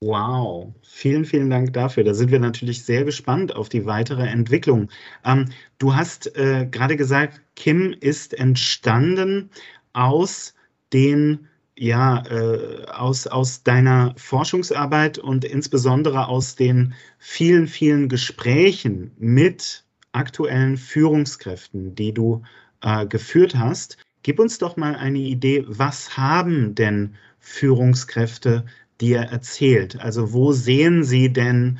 [0.00, 2.04] Wow, vielen, vielen Dank dafür.
[2.04, 4.90] Da sind wir natürlich sehr gespannt auf die weitere Entwicklung.
[5.24, 9.50] Ähm, du hast äh, gerade gesagt, Kim ist entstanden
[9.94, 10.54] aus
[10.92, 19.84] den ja, äh, aus, aus deiner Forschungsarbeit und insbesondere aus den vielen, vielen Gesprächen mit
[20.12, 22.42] aktuellen Führungskräften, die du
[22.82, 23.96] äh, geführt hast.
[24.22, 28.64] Gib uns doch mal eine Idee, was haben denn Führungskräfte
[29.00, 30.00] dir erzählt?
[30.00, 31.78] Also wo sehen Sie denn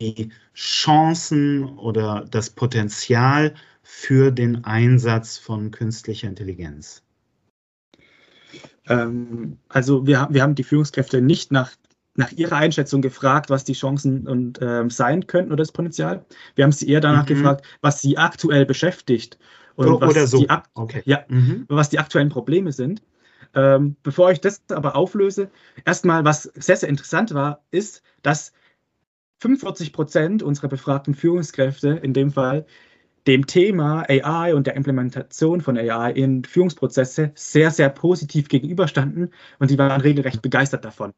[0.00, 7.02] die Chancen oder das Potenzial für den Einsatz von künstlicher Intelligenz?
[8.88, 11.72] Ähm, also wir, wir haben die Führungskräfte nicht nach,
[12.14, 16.24] nach ihrer Einschätzung gefragt, was die Chancen und, ähm, sein könnten oder das Potenzial.
[16.54, 17.34] Wir haben sie eher danach mhm.
[17.34, 19.38] gefragt, was sie aktuell beschäftigt
[19.76, 20.38] und oder, was, so.
[20.38, 21.02] die, okay.
[21.04, 21.64] ja, mhm.
[21.68, 23.02] was die aktuellen Probleme sind.
[23.54, 25.50] Ähm, bevor ich das aber auflöse,
[25.84, 28.52] erstmal, was sehr, sehr interessant war, ist, dass
[29.40, 32.66] 45 Prozent unserer befragten Führungskräfte in dem Fall
[33.26, 39.68] dem Thema AI und der Implementation von AI in Führungsprozesse sehr, sehr positiv gegenüberstanden und
[39.68, 41.12] sie waren regelrecht begeistert davon.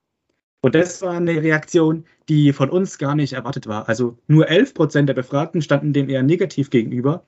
[0.61, 3.89] Und das war eine Reaktion, die von uns gar nicht erwartet war.
[3.89, 7.25] Also nur 11 Prozent der Befragten standen dem eher negativ gegenüber.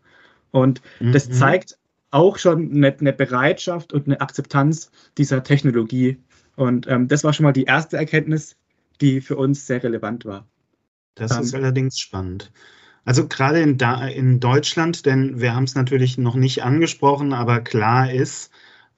[0.51, 1.13] Und mhm.
[1.13, 1.79] das zeigt
[2.11, 6.19] auch schon eine, eine, Bereitschaft und eine Akzeptanz dieser Technologie.
[6.57, 8.57] Und ähm, das war schon mal die erste Erkenntnis,
[9.01, 10.47] die für uns sehr relevant war.
[11.15, 12.53] Das ähm, ist allerdings spannend.
[13.05, 13.79] Also gerade in,
[14.15, 18.51] in, Deutschland, denn wir haben es natürlich noch nicht angesprochen, aber klar ist,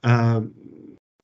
[0.02, 0.40] äh,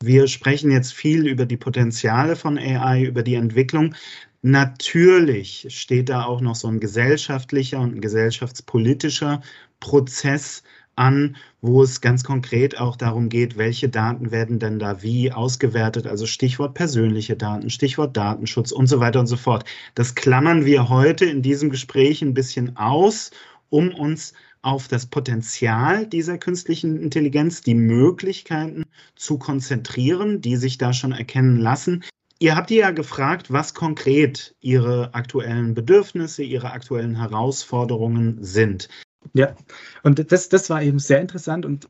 [0.01, 3.95] wir sprechen jetzt viel über die Potenziale von AI, über die Entwicklung.
[4.43, 9.43] Natürlich steht da auch noch so ein gesellschaftlicher und ein gesellschaftspolitischer
[9.81, 10.63] Prozess
[10.99, 16.07] an, wo es ganz konkret auch darum geht, welche Daten werden denn da wie ausgewertet,
[16.07, 19.65] also Stichwort persönliche Daten, Stichwort Datenschutz und so weiter und so fort.
[19.95, 23.31] Das klammern wir heute in diesem Gespräch ein bisschen aus,
[23.71, 24.33] um uns
[24.63, 28.85] auf das Potenzial dieser künstlichen Intelligenz, die Möglichkeiten
[29.15, 32.03] zu konzentrieren, die sich da schon erkennen lassen.
[32.41, 38.89] Ihr habt ja gefragt, was konkret Ihre aktuellen Bedürfnisse, Ihre aktuellen Herausforderungen sind.
[39.35, 39.55] Ja,
[40.03, 41.89] und das, das war eben sehr interessant und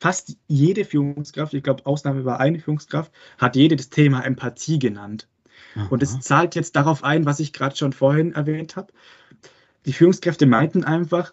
[0.00, 5.28] fast jede Führungskraft, ich glaube, Ausnahme war eine Führungskraft, hat jede das Thema Empathie genannt.
[5.74, 5.88] Aha.
[5.90, 8.92] Und es zahlt jetzt darauf ein, was ich gerade schon vorhin erwähnt habe.
[9.86, 11.32] Die Führungskräfte meinten einfach,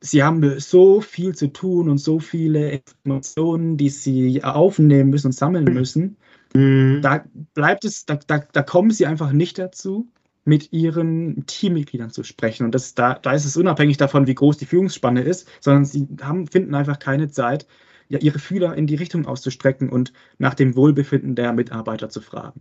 [0.00, 5.32] sie haben so viel zu tun und so viele Informationen, die sie aufnehmen müssen und
[5.32, 6.16] sammeln müssen.
[6.54, 7.00] Mhm.
[7.02, 10.08] Da bleibt es, da, da, da kommen sie einfach nicht dazu,
[10.44, 12.64] mit ihren Teammitgliedern zu sprechen.
[12.64, 16.08] Und das, da, da ist es unabhängig davon, wie groß die Führungsspanne ist, sondern sie
[16.20, 17.66] haben, finden einfach keine Zeit,
[18.08, 22.60] ja, ihre Fühler in die Richtung auszustrecken und nach dem Wohlbefinden der Mitarbeiter zu fragen.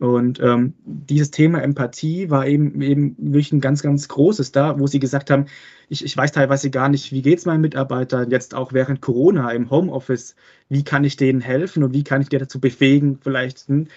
[0.00, 4.86] Und ähm, dieses Thema Empathie war eben, eben wirklich ein ganz, ganz großes da, wo
[4.86, 5.44] sie gesagt haben,
[5.90, 9.50] ich, ich weiß teilweise gar nicht, wie geht es meinen Mitarbeitern jetzt auch während Corona
[9.50, 10.36] im Homeoffice,
[10.70, 13.88] wie kann ich denen helfen und wie kann ich die dazu befähigen, vielleicht hm,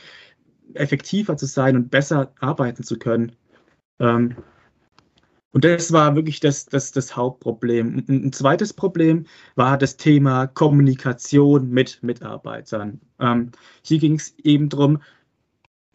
[0.73, 3.33] effektiver zu sein und besser arbeiten zu können.
[3.99, 4.35] Ähm,
[5.51, 8.03] und das war wirklich das, das, das Hauptproblem.
[8.09, 12.99] Ein, zweites Problem war das Thema Kommunikation mit Mitarbeitern.
[13.19, 13.51] Ähm,
[13.83, 14.99] hier ging es eben darum,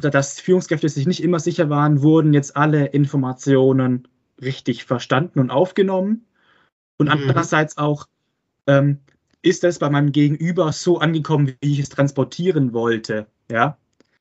[0.00, 4.06] dass Führungskräfte sich nicht immer sicher waren, wurden jetzt alle Informationen
[4.40, 6.24] richtig verstanden und aufgenommen.
[6.98, 7.12] Und mhm.
[7.12, 8.06] andererseits auch,
[8.68, 9.00] ähm,
[9.42, 13.26] ist das bei meinem Gegenüber so angekommen, wie ich es transportieren wollte?
[13.50, 13.76] Ja.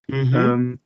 [0.07, 0.35] Mhm.
[0.35, 0.79] Ähm,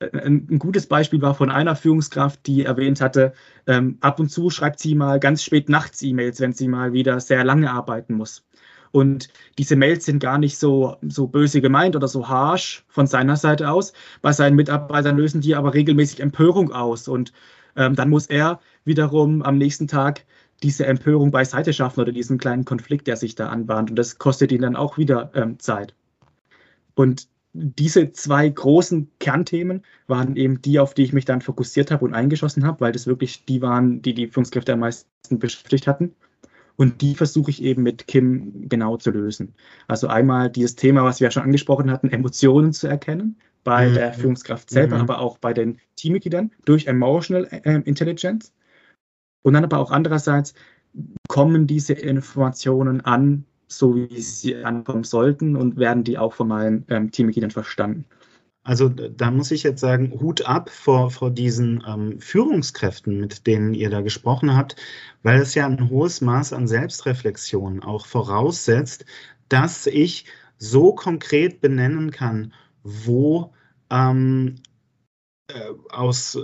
[0.00, 3.32] ein, gutes Beispiel war von einer Führungskraft, die erwähnt hatte,
[3.66, 7.20] ähm, ab und zu schreibt sie mal ganz spät nachts E-Mails, wenn sie mal wieder
[7.20, 8.44] sehr lange arbeiten muss.
[8.90, 13.36] Und diese Mails sind gar nicht so, so böse gemeint oder so harsh von seiner
[13.36, 13.94] Seite aus.
[14.20, 17.08] Bei seinen Mitarbeitern lösen die aber regelmäßig Empörung aus.
[17.08, 17.32] Und
[17.74, 20.26] ähm, dann muss er wiederum am nächsten Tag
[20.62, 23.88] diese Empörung beiseite schaffen oder diesen kleinen Konflikt, der sich da anbahnt.
[23.90, 25.94] Und das kostet ihn dann auch wieder ähm, Zeit.
[26.94, 32.04] Und diese zwei großen Kernthemen waren eben die, auf die ich mich dann fokussiert habe
[32.04, 36.14] und eingeschossen habe, weil das wirklich die waren, die die Führungskräfte am meisten beschäftigt hatten.
[36.76, 39.54] Und die versuche ich eben mit Kim genau zu lösen.
[39.88, 43.94] Also einmal dieses Thema, was wir ja schon angesprochen hatten, Emotionen zu erkennen bei mhm.
[43.94, 45.02] der Führungskraft selber, mhm.
[45.02, 48.54] aber auch bei den Teammitgliedern durch Emotional äh, Intelligence.
[49.42, 50.54] Und dann aber auch andererseits
[51.28, 53.44] kommen diese Informationen an,
[53.78, 58.04] so wie sie ankommen sollten und werden die auch von meinen ähm, Teammitgliedern verstanden.
[58.64, 63.74] Also da muss ich jetzt sagen, Hut ab vor, vor diesen ähm, Führungskräften, mit denen
[63.74, 64.76] ihr da gesprochen habt,
[65.24, 69.04] weil es ja ein hohes Maß an Selbstreflexion auch voraussetzt,
[69.48, 70.26] dass ich
[70.58, 72.52] so konkret benennen kann,
[72.84, 73.52] wo
[73.90, 74.54] ähm,
[75.48, 76.38] äh, aus,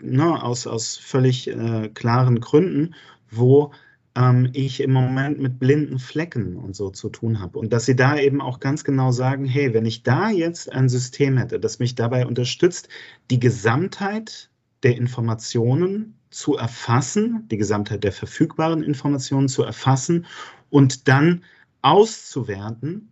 [0.00, 2.94] ne, aus, aus völlig äh, klaren Gründen,
[3.28, 3.72] wo
[4.14, 7.58] ähm, ich im Moment mit blinden Flecken und so zu tun habe.
[7.58, 10.88] Und dass sie da eben auch ganz genau sagen, hey, wenn ich da jetzt ein
[10.88, 12.88] System hätte, das mich dabei unterstützt,
[13.30, 14.50] die Gesamtheit
[14.82, 20.26] der Informationen zu erfassen, die Gesamtheit der verfügbaren Informationen zu erfassen
[20.70, 21.44] und dann
[21.82, 23.10] auszuwerten,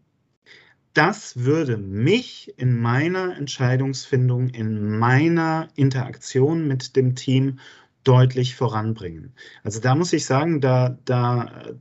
[0.94, 7.60] das würde mich in meiner Entscheidungsfindung, in meiner Interaktion mit dem Team
[8.08, 9.34] deutlich voranbringen.
[9.64, 11.74] Also da muss ich sagen, da, da,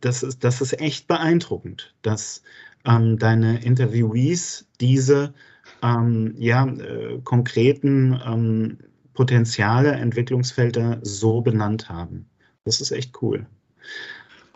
[0.00, 2.42] das, ist, das ist echt beeindruckend, dass
[2.84, 5.34] ähm, deine Interviewees diese
[5.82, 8.78] ähm, ja, äh, konkreten ähm,
[9.14, 12.30] Potenziale, Entwicklungsfelder so benannt haben.
[12.64, 13.46] Das ist echt cool.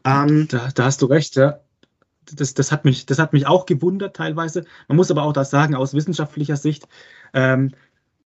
[0.04, 1.58] Ähm, da, da, hast du recht, ja.
[2.32, 4.64] Das, das, hat mich, das hat mich auch gewundert teilweise.
[4.86, 6.88] Man muss aber auch das sagen, aus wissenschaftlicher Sicht,
[7.34, 7.72] ähm,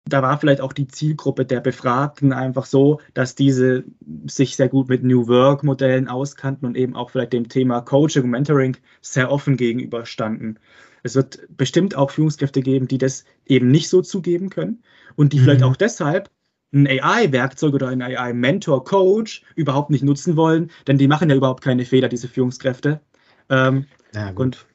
[0.08, 3.84] da war vielleicht auch die Zielgruppe der Befragten einfach so, dass diese
[4.26, 8.30] sich sehr gut mit New Work-Modellen auskannten und eben auch vielleicht dem Thema Coaching und
[8.30, 10.58] Mentoring sehr offen gegenüberstanden.
[11.02, 14.82] Es wird bestimmt auch Führungskräfte geben, die das eben nicht so zugeben können
[15.16, 15.44] und die mhm.
[15.44, 16.30] vielleicht auch deshalb
[16.72, 21.84] ein AI-Werkzeug oder ein AI-Mentor-Coach überhaupt nicht nutzen wollen, denn die machen ja überhaupt keine
[21.84, 23.00] Fehler, diese Führungskräfte.
[23.48, 24.66] Ähm, ja, und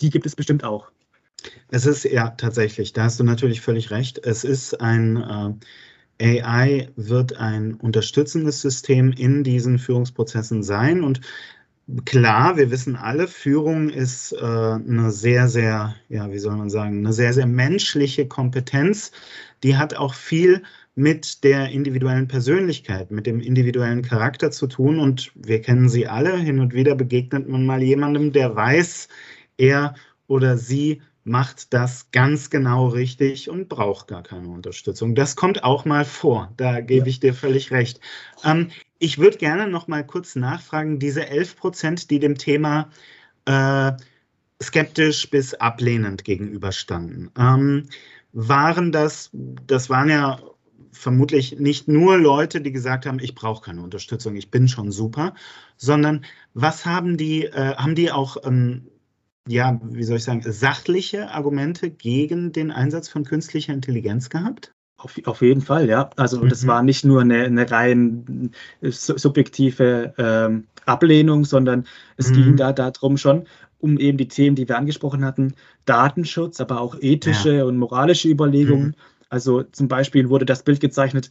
[0.00, 0.90] die gibt es bestimmt auch.
[1.70, 4.18] Es ist ja tatsächlich, da hast du natürlich völlig recht.
[4.24, 5.16] Es ist ein
[6.20, 11.20] äh, AI wird ein unterstützendes System in diesen Führungsprozessen sein und
[12.04, 16.98] klar, wir wissen alle, Führung ist äh, eine sehr, sehr, ja, wie soll man sagen,
[16.98, 19.12] eine sehr, sehr menschliche Kompetenz.
[19.62, 20.62] Die hat auch viel
[20.94, 24.98] mit der individuellen Persönlichkeit, mit dem individuellen Charakter zu tun.
[24.98, 26.36] Und wir kennen sie alle.
[26.36, 29.08] Hin und wieder begegnet man mal jemandem, der weiß,
[29.58, 29.94] er
[30.26, 35.14] oder sie macht das ganz genau richtig und braucht gar keine Unterstützung.
[35.14, 36.52] Das kommt auch mal vor.
[36.56, 37.10] Da gebe ja.
[37.10, 37.98] ich dir völlig recht.
[38.44, 42.90] Ähm, ich würde gerne noch mal kurz nachfragen, diese 11 Prozent, die dem Thema
[43.46, 43.92] äh,
[44.62, 47.88] skeptisch bis ablehnend gegenüberstanden, ähm,
[48.32, 50.40] waren das, das waren ja
[50.92, 55.34] vermutlich nicht nur Leute, die gesagt haben, ich brauche keine Unterstützung, ich bin schon super,
[55.76, 58.88] sondern was haben die, äh, haben die auch, ähm,
[59.48, 64.72] ja, wie soll ich sagen, sachliche Argumente gegen den Einsatz von künstlicher Intelligenz gehabt?
[64.96, 66.08] Auf, auf jeden Fall, ja.
[66.16, 66.48] Also mhm.
[66.48, 72.34] das war nicht nur eine, eine rein subjektive ähm, Ablehnung, sondern es mhm.
[72.34, 73.46] ging da darum schon,
[73.78, 75.54] um eben die Themen, die wir angesprochen hatten,
[75.84, 77.64] Datenschutz, aber auch ethische ja.
[77.64, 78.88] und moralische Überlegungen.
[78.88, 78.94] Mhm.
[79.28, 81.28] Also zum Beispiel wurde das Bild gezeichnet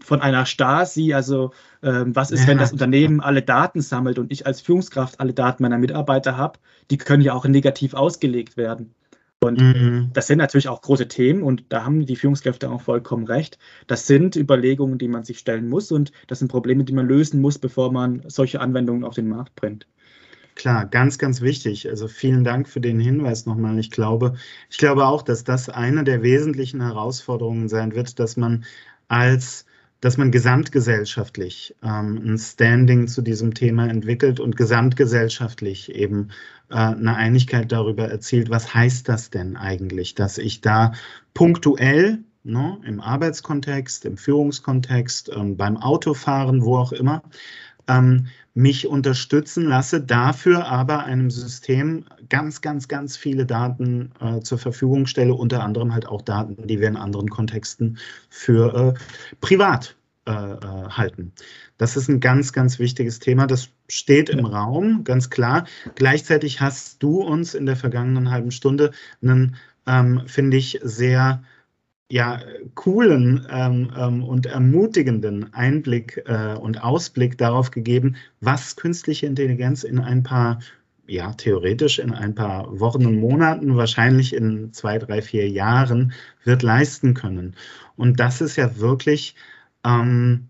[0.00, 2.48] von einer Stasi, also ähm, was ist, ja.
[2.48, 6.58] wenn das Unternehmen alle Daten sammelt und ich als Führungskraft alle Daten meiner Mitarbeiter habe,
[6.90, 8.94] die können ja auch negativ ausgelegt werden.
[9.40, 10.10] Und mhm.
[10.12, 13.58] das sind natürlich auch große Themen und da haben die Führungskräfte auch vollkommen recht.
[13.86, 17.40] Das sind Überlegungen, die man sich stellen muss und das sind Probleme, die man lösen
[17.40, 19.86] muss, bevor man solche Anwendungen auf den Markt bringt.
[20.56, 21.88] Klar, ganz, ganz wichtig.
[21.88, 23.78] Also vielen Dank für den Hinweis nochmal.
[23.78, 24.34] Ich glaube,
[24.70, 28.64] ich glaube auch, dass das eine der wesentlichen Herausforderungen sein wird, dass man
[29.06, 29.66] als
[30.00, 36.28] dass man gesamtgesellschaftlich ähm, ein Standing zu diesem Thema entwickelt und gesamtgesellschaftlich eben
[36.70, 40.92] äh, eine Einigkeit darüber erzielt, was heißt das denn eigentlich, dass ich da
[41.34, 47.22] punktuell ne, im Arbeitskontext, im Führungskontext, ähm, beim Autofahren, wo auch immer,
[47.88, 54.58] ähm, mich unterstützen lasse, dafür aber einem System ganz, ganz, ganz viele Daten äh, zur
[54.58, 57.98] Verfügung stelle, unter anderem halt auch Daten, die wir in anderen Kontexten
[58.30, 59.00] für äh,
[59.40, 59.96] privat
[60.26, 61.32] äh, äh halten.
[61.78, 63.46] Das ist ein ganz, ganz wichtiges Thema.
[63.46, 65.64] Das steht im Raum, ganz klar.
[65.94, 68.90] Gleichzeitig hast du uns in der vergangenen halben Stunde
[69.22, 69.54] einen,
[69.86, 71.42] ähm, finde ich, sehr
[72.10, 72.40] ja,
[72.74, 79.98] coolen ähm, ähm, und ermutigenden Einblick äh, und Ausblick darauf gegeben, was künstliche Intelligenz in
[79.98, 80.60] ein paar,
[81.06, 86.12] ja, theoretisch in ein paar Wochen und Monaten, wahrscheinlich in zwei, drei, vier Jahren
[86.44, 87.56] wird leisten können.
[87.96, 89.34] Und das ist ja wirklich,
[89.84, 90.48] ähm,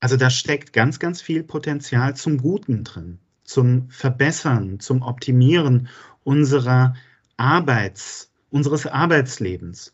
[0.00, 5.88] also da steckt ganz, ganz viel Potenzial zum Guten drin, zum Verbessern, zum Optimieren
[6.22, 6.94] unserer
[7.36, 9.93] Arbeits, unseres Arbeitslebens.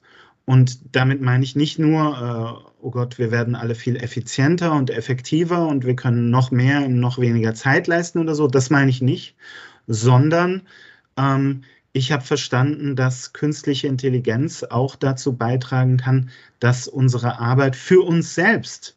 [0.51, 4.91] Und damit meine ich nicht nur, äh, oh Gott, wir werden alle viel effizienter und
[4.91, 8.49] effektiver und wir können noch mehr in noch weniger Zeit leisten oder so.
[8.49, 9.37] Das meine ich nicht,
[9.87, 10.63] sondern
[11.17, 18.01] ähm, ich habe verstanden, dass künstliche Intelligenz auch dazu beitragen kann, dass unsere Arbeit für
[18.05, 18.97] uns selbst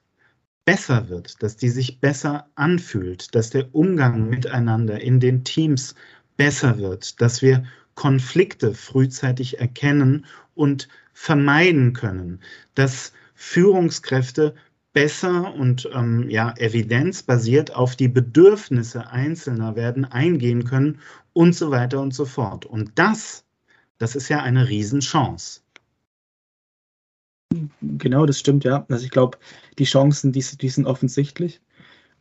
[0.65, 5.93] besser wird, dass die sich besser anfühlt, dass der Umgang miteinander in den Teams
[6.35, 7.63] besser wird, dass wir
[7.93, 12.39] Konflikte frühzeitig erkennen und vermeiden können,
[12.75, 14.55] dass Führungskräfte
[14.93, 20.99] besser und ähm, ja, evidenzbasiert auf die Bedürfnisse Einzelner werden eingehen können
[21.33, 22.65] und so weiter und so fort.
[22.65, 23.43] Und das,
[23.97, 25.61] das ist ja eine Riesenchance.
[27.81, 28.85] Genau, das stimmt, ja.
[28.89, 29.37] Also ich glaube,
[29.77, 31.61] die Chancen, die, die, sind offensichtlich.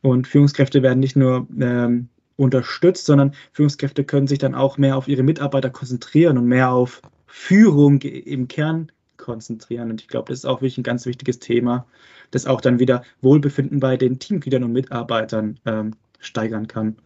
[0.01, 5.09] Und Führungskräfte werden nicht nur ähm, unterstützt, sondern Führungskräfte können sich dann auch mehr auf
[5.09, 7.03] ihre Mitarbeiter konzentrieren und mehr auf
[7.35, 9.91] Führung im Kern konzentrieren.
[9.91, 11.87] Und ich glaube, das ist auch wirklich ein ganz wichtiges Thema,
[12.31, 16.99] das auch dann wieder Wohlbefinden bei den Teammitgliedern und Mitarbeitern ähm, steigern kann.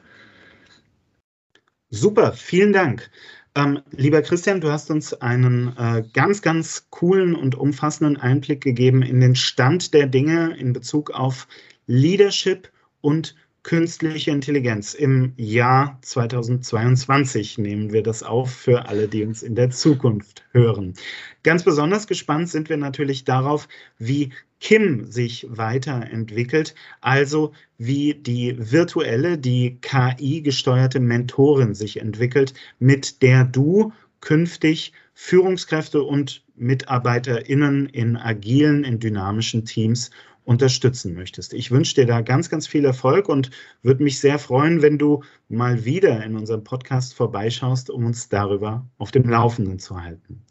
[1.90, 3.08] Super, vielen Dank.
[3.54, 9.02] Ähm, lieber Christian, du hast uns einen äh, ganz, ganz coolen und umfassenden Einblick gegeben
[9.02, 11.46] in den Stand der Dinge in Bezug auf
[11.86, 12.68] Leadership
[13.00, 14.94] und künstliche Intelligenz.
[14.94, 20.94] Im Jahr 2022 nehmen wir das auf für alle, die uns in der Zukunft hören.
[21.42, 23.66] Ganz besonders gespannt sind wir natürlich darauf,
[23.98, 33.42] wie Kim sich weiterentwickelt, also wie die virtuelle, die KI-gesteuerte Mentorin sich entwickelt, mit der
[33.42, 40.12] du künftig Führungskräfte und MitarbeiterInnen in agilen, in dynamischen Teams
[40.46, 41.52] unterstützen möchtest.
[41.52, 43.50] Ich wünsche dir da ganz, ganz viel Erfolg und
[43.82, 48.86] würde mich sehr freuen, wenn du mal wieder in unserem Podcast vorbeischaust, um uns darüber
[48.98, 50.44] auf dem Laufenden zu halten.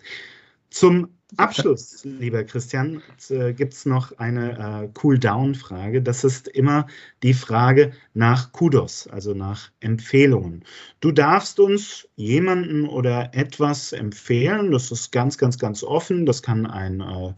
[0.70, 6.02] Zum Abschluss, lieber Christian, äh, gibt es noch eine äh, Cool-Down-Frage.
[6.02, 6.88] Das ist immer
[7.24, 10.64] die Frage nach Kudos, also nach Empfehlungen.
[11.00, 14.72] Du darfst uns jemanden oder etwas empfehlen.
[14.72, 16.26] Das ist ganz, ganz, ganz offen.
[16.26, 17.34] Das kann ein äh,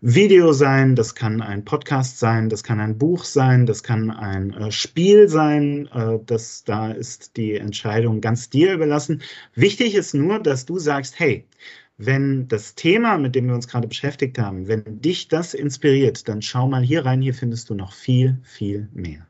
[0.00, 4.52] Video sein, das kann ein Podcast sein, das kann ein Buch sein, das kann ein
[4.52, 5.88] äh, Spiel sein.
[5.92, 9.22] Äh, das, da ist die Entscheidung ganz dir überlassen.
[9.54, 11.48] Wichtig ist nur, dass du sagst, hey,
[11.96, 16.42] wenn das Thema, mit dem wir uns gerade beschäftigt haben, wenn dich das inspiriert, dann
[16.42, 19.26] schau mal hier rein, hier findest du noch viel, viel mehr.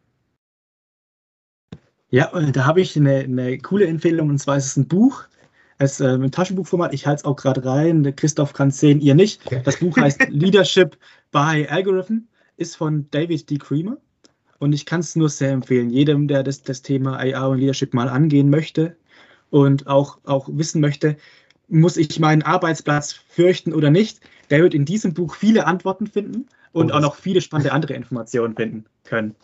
[2.10, 5.24] Ja, da habe ich eine, eine, coole Empfehlung und zwar ist es ein Buch.
[5.78, 8.14] Es ist äh, im Taschenbuchformat, ich halte es auch gerade rein.
[8.16, 9.40] Christoph kann es sehen, ihr nicht.
[9.64, 10.98] Das Buch heißt Leadership
[11.30, 12.26] by Algorithm,
[12.56, 13.58] ist von David D.
[13.58, 13.96] Creamer
[14.58, 15.90] und ich kann es nur sehr empfehlen.
[15.90, 18.96] Jedem, der das, das Thema AI und Leadership mal angehen möchte
[19.50, 21.16] und auch, auch wissen möchte,
[21.68, 24.20] muss ich meinen Arbeitsplatz fürchten oder nicht,
[24.50, 27.94] der wird in diesem Buch viele Antworten finden und oh, auch noch viele spannende andere
[27.94, 29.36] Informationen finden können.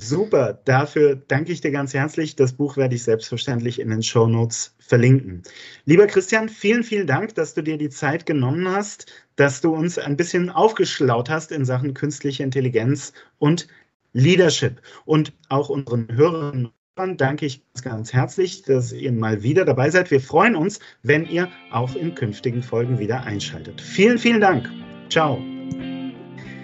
[0.00, 2.36] Super, dafür danke ich dir ganz herzlich.
[2.36, 5.42] Das Buch werde ich selbstverständlich in den Show Notes verlinken.
[5.86, 9.98] Lieber Christian, vielen, vielen Dank, dass du dir die Zeit genommen hast, dass du uns
[9.98, 13.66] ein bisschen aufgeschlaut hast in Sachen künstliche Intelligenz und
[14.12, 16.70] Leadership und auch unseren Hörerinnen
[17.16, 20.10] danke ich ganz herzlich, dass ihr mal wieder dabei seid.
[20.10, 23.80] Wir freuen uns, wenn ihr auch in künftigen Folgen wieder einschaltet.
[23.80, 24.68] Vielen, vielen Dank.
[25.08, 25.40] Ciao.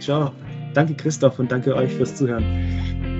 [0.01, 0.33] Ciao.
[0.73, 3.14] Danke Christoph und danke euch fürs Zuhören.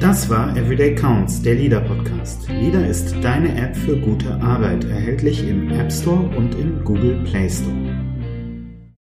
[0.00, 2.48] Das war Everyday Counts, der Leader Podcast.
[2.48, 7.50] Leader ist deine App für gute Arbeit, erhältlich im App Store und im Google Play
[7.50, 7.97] Store.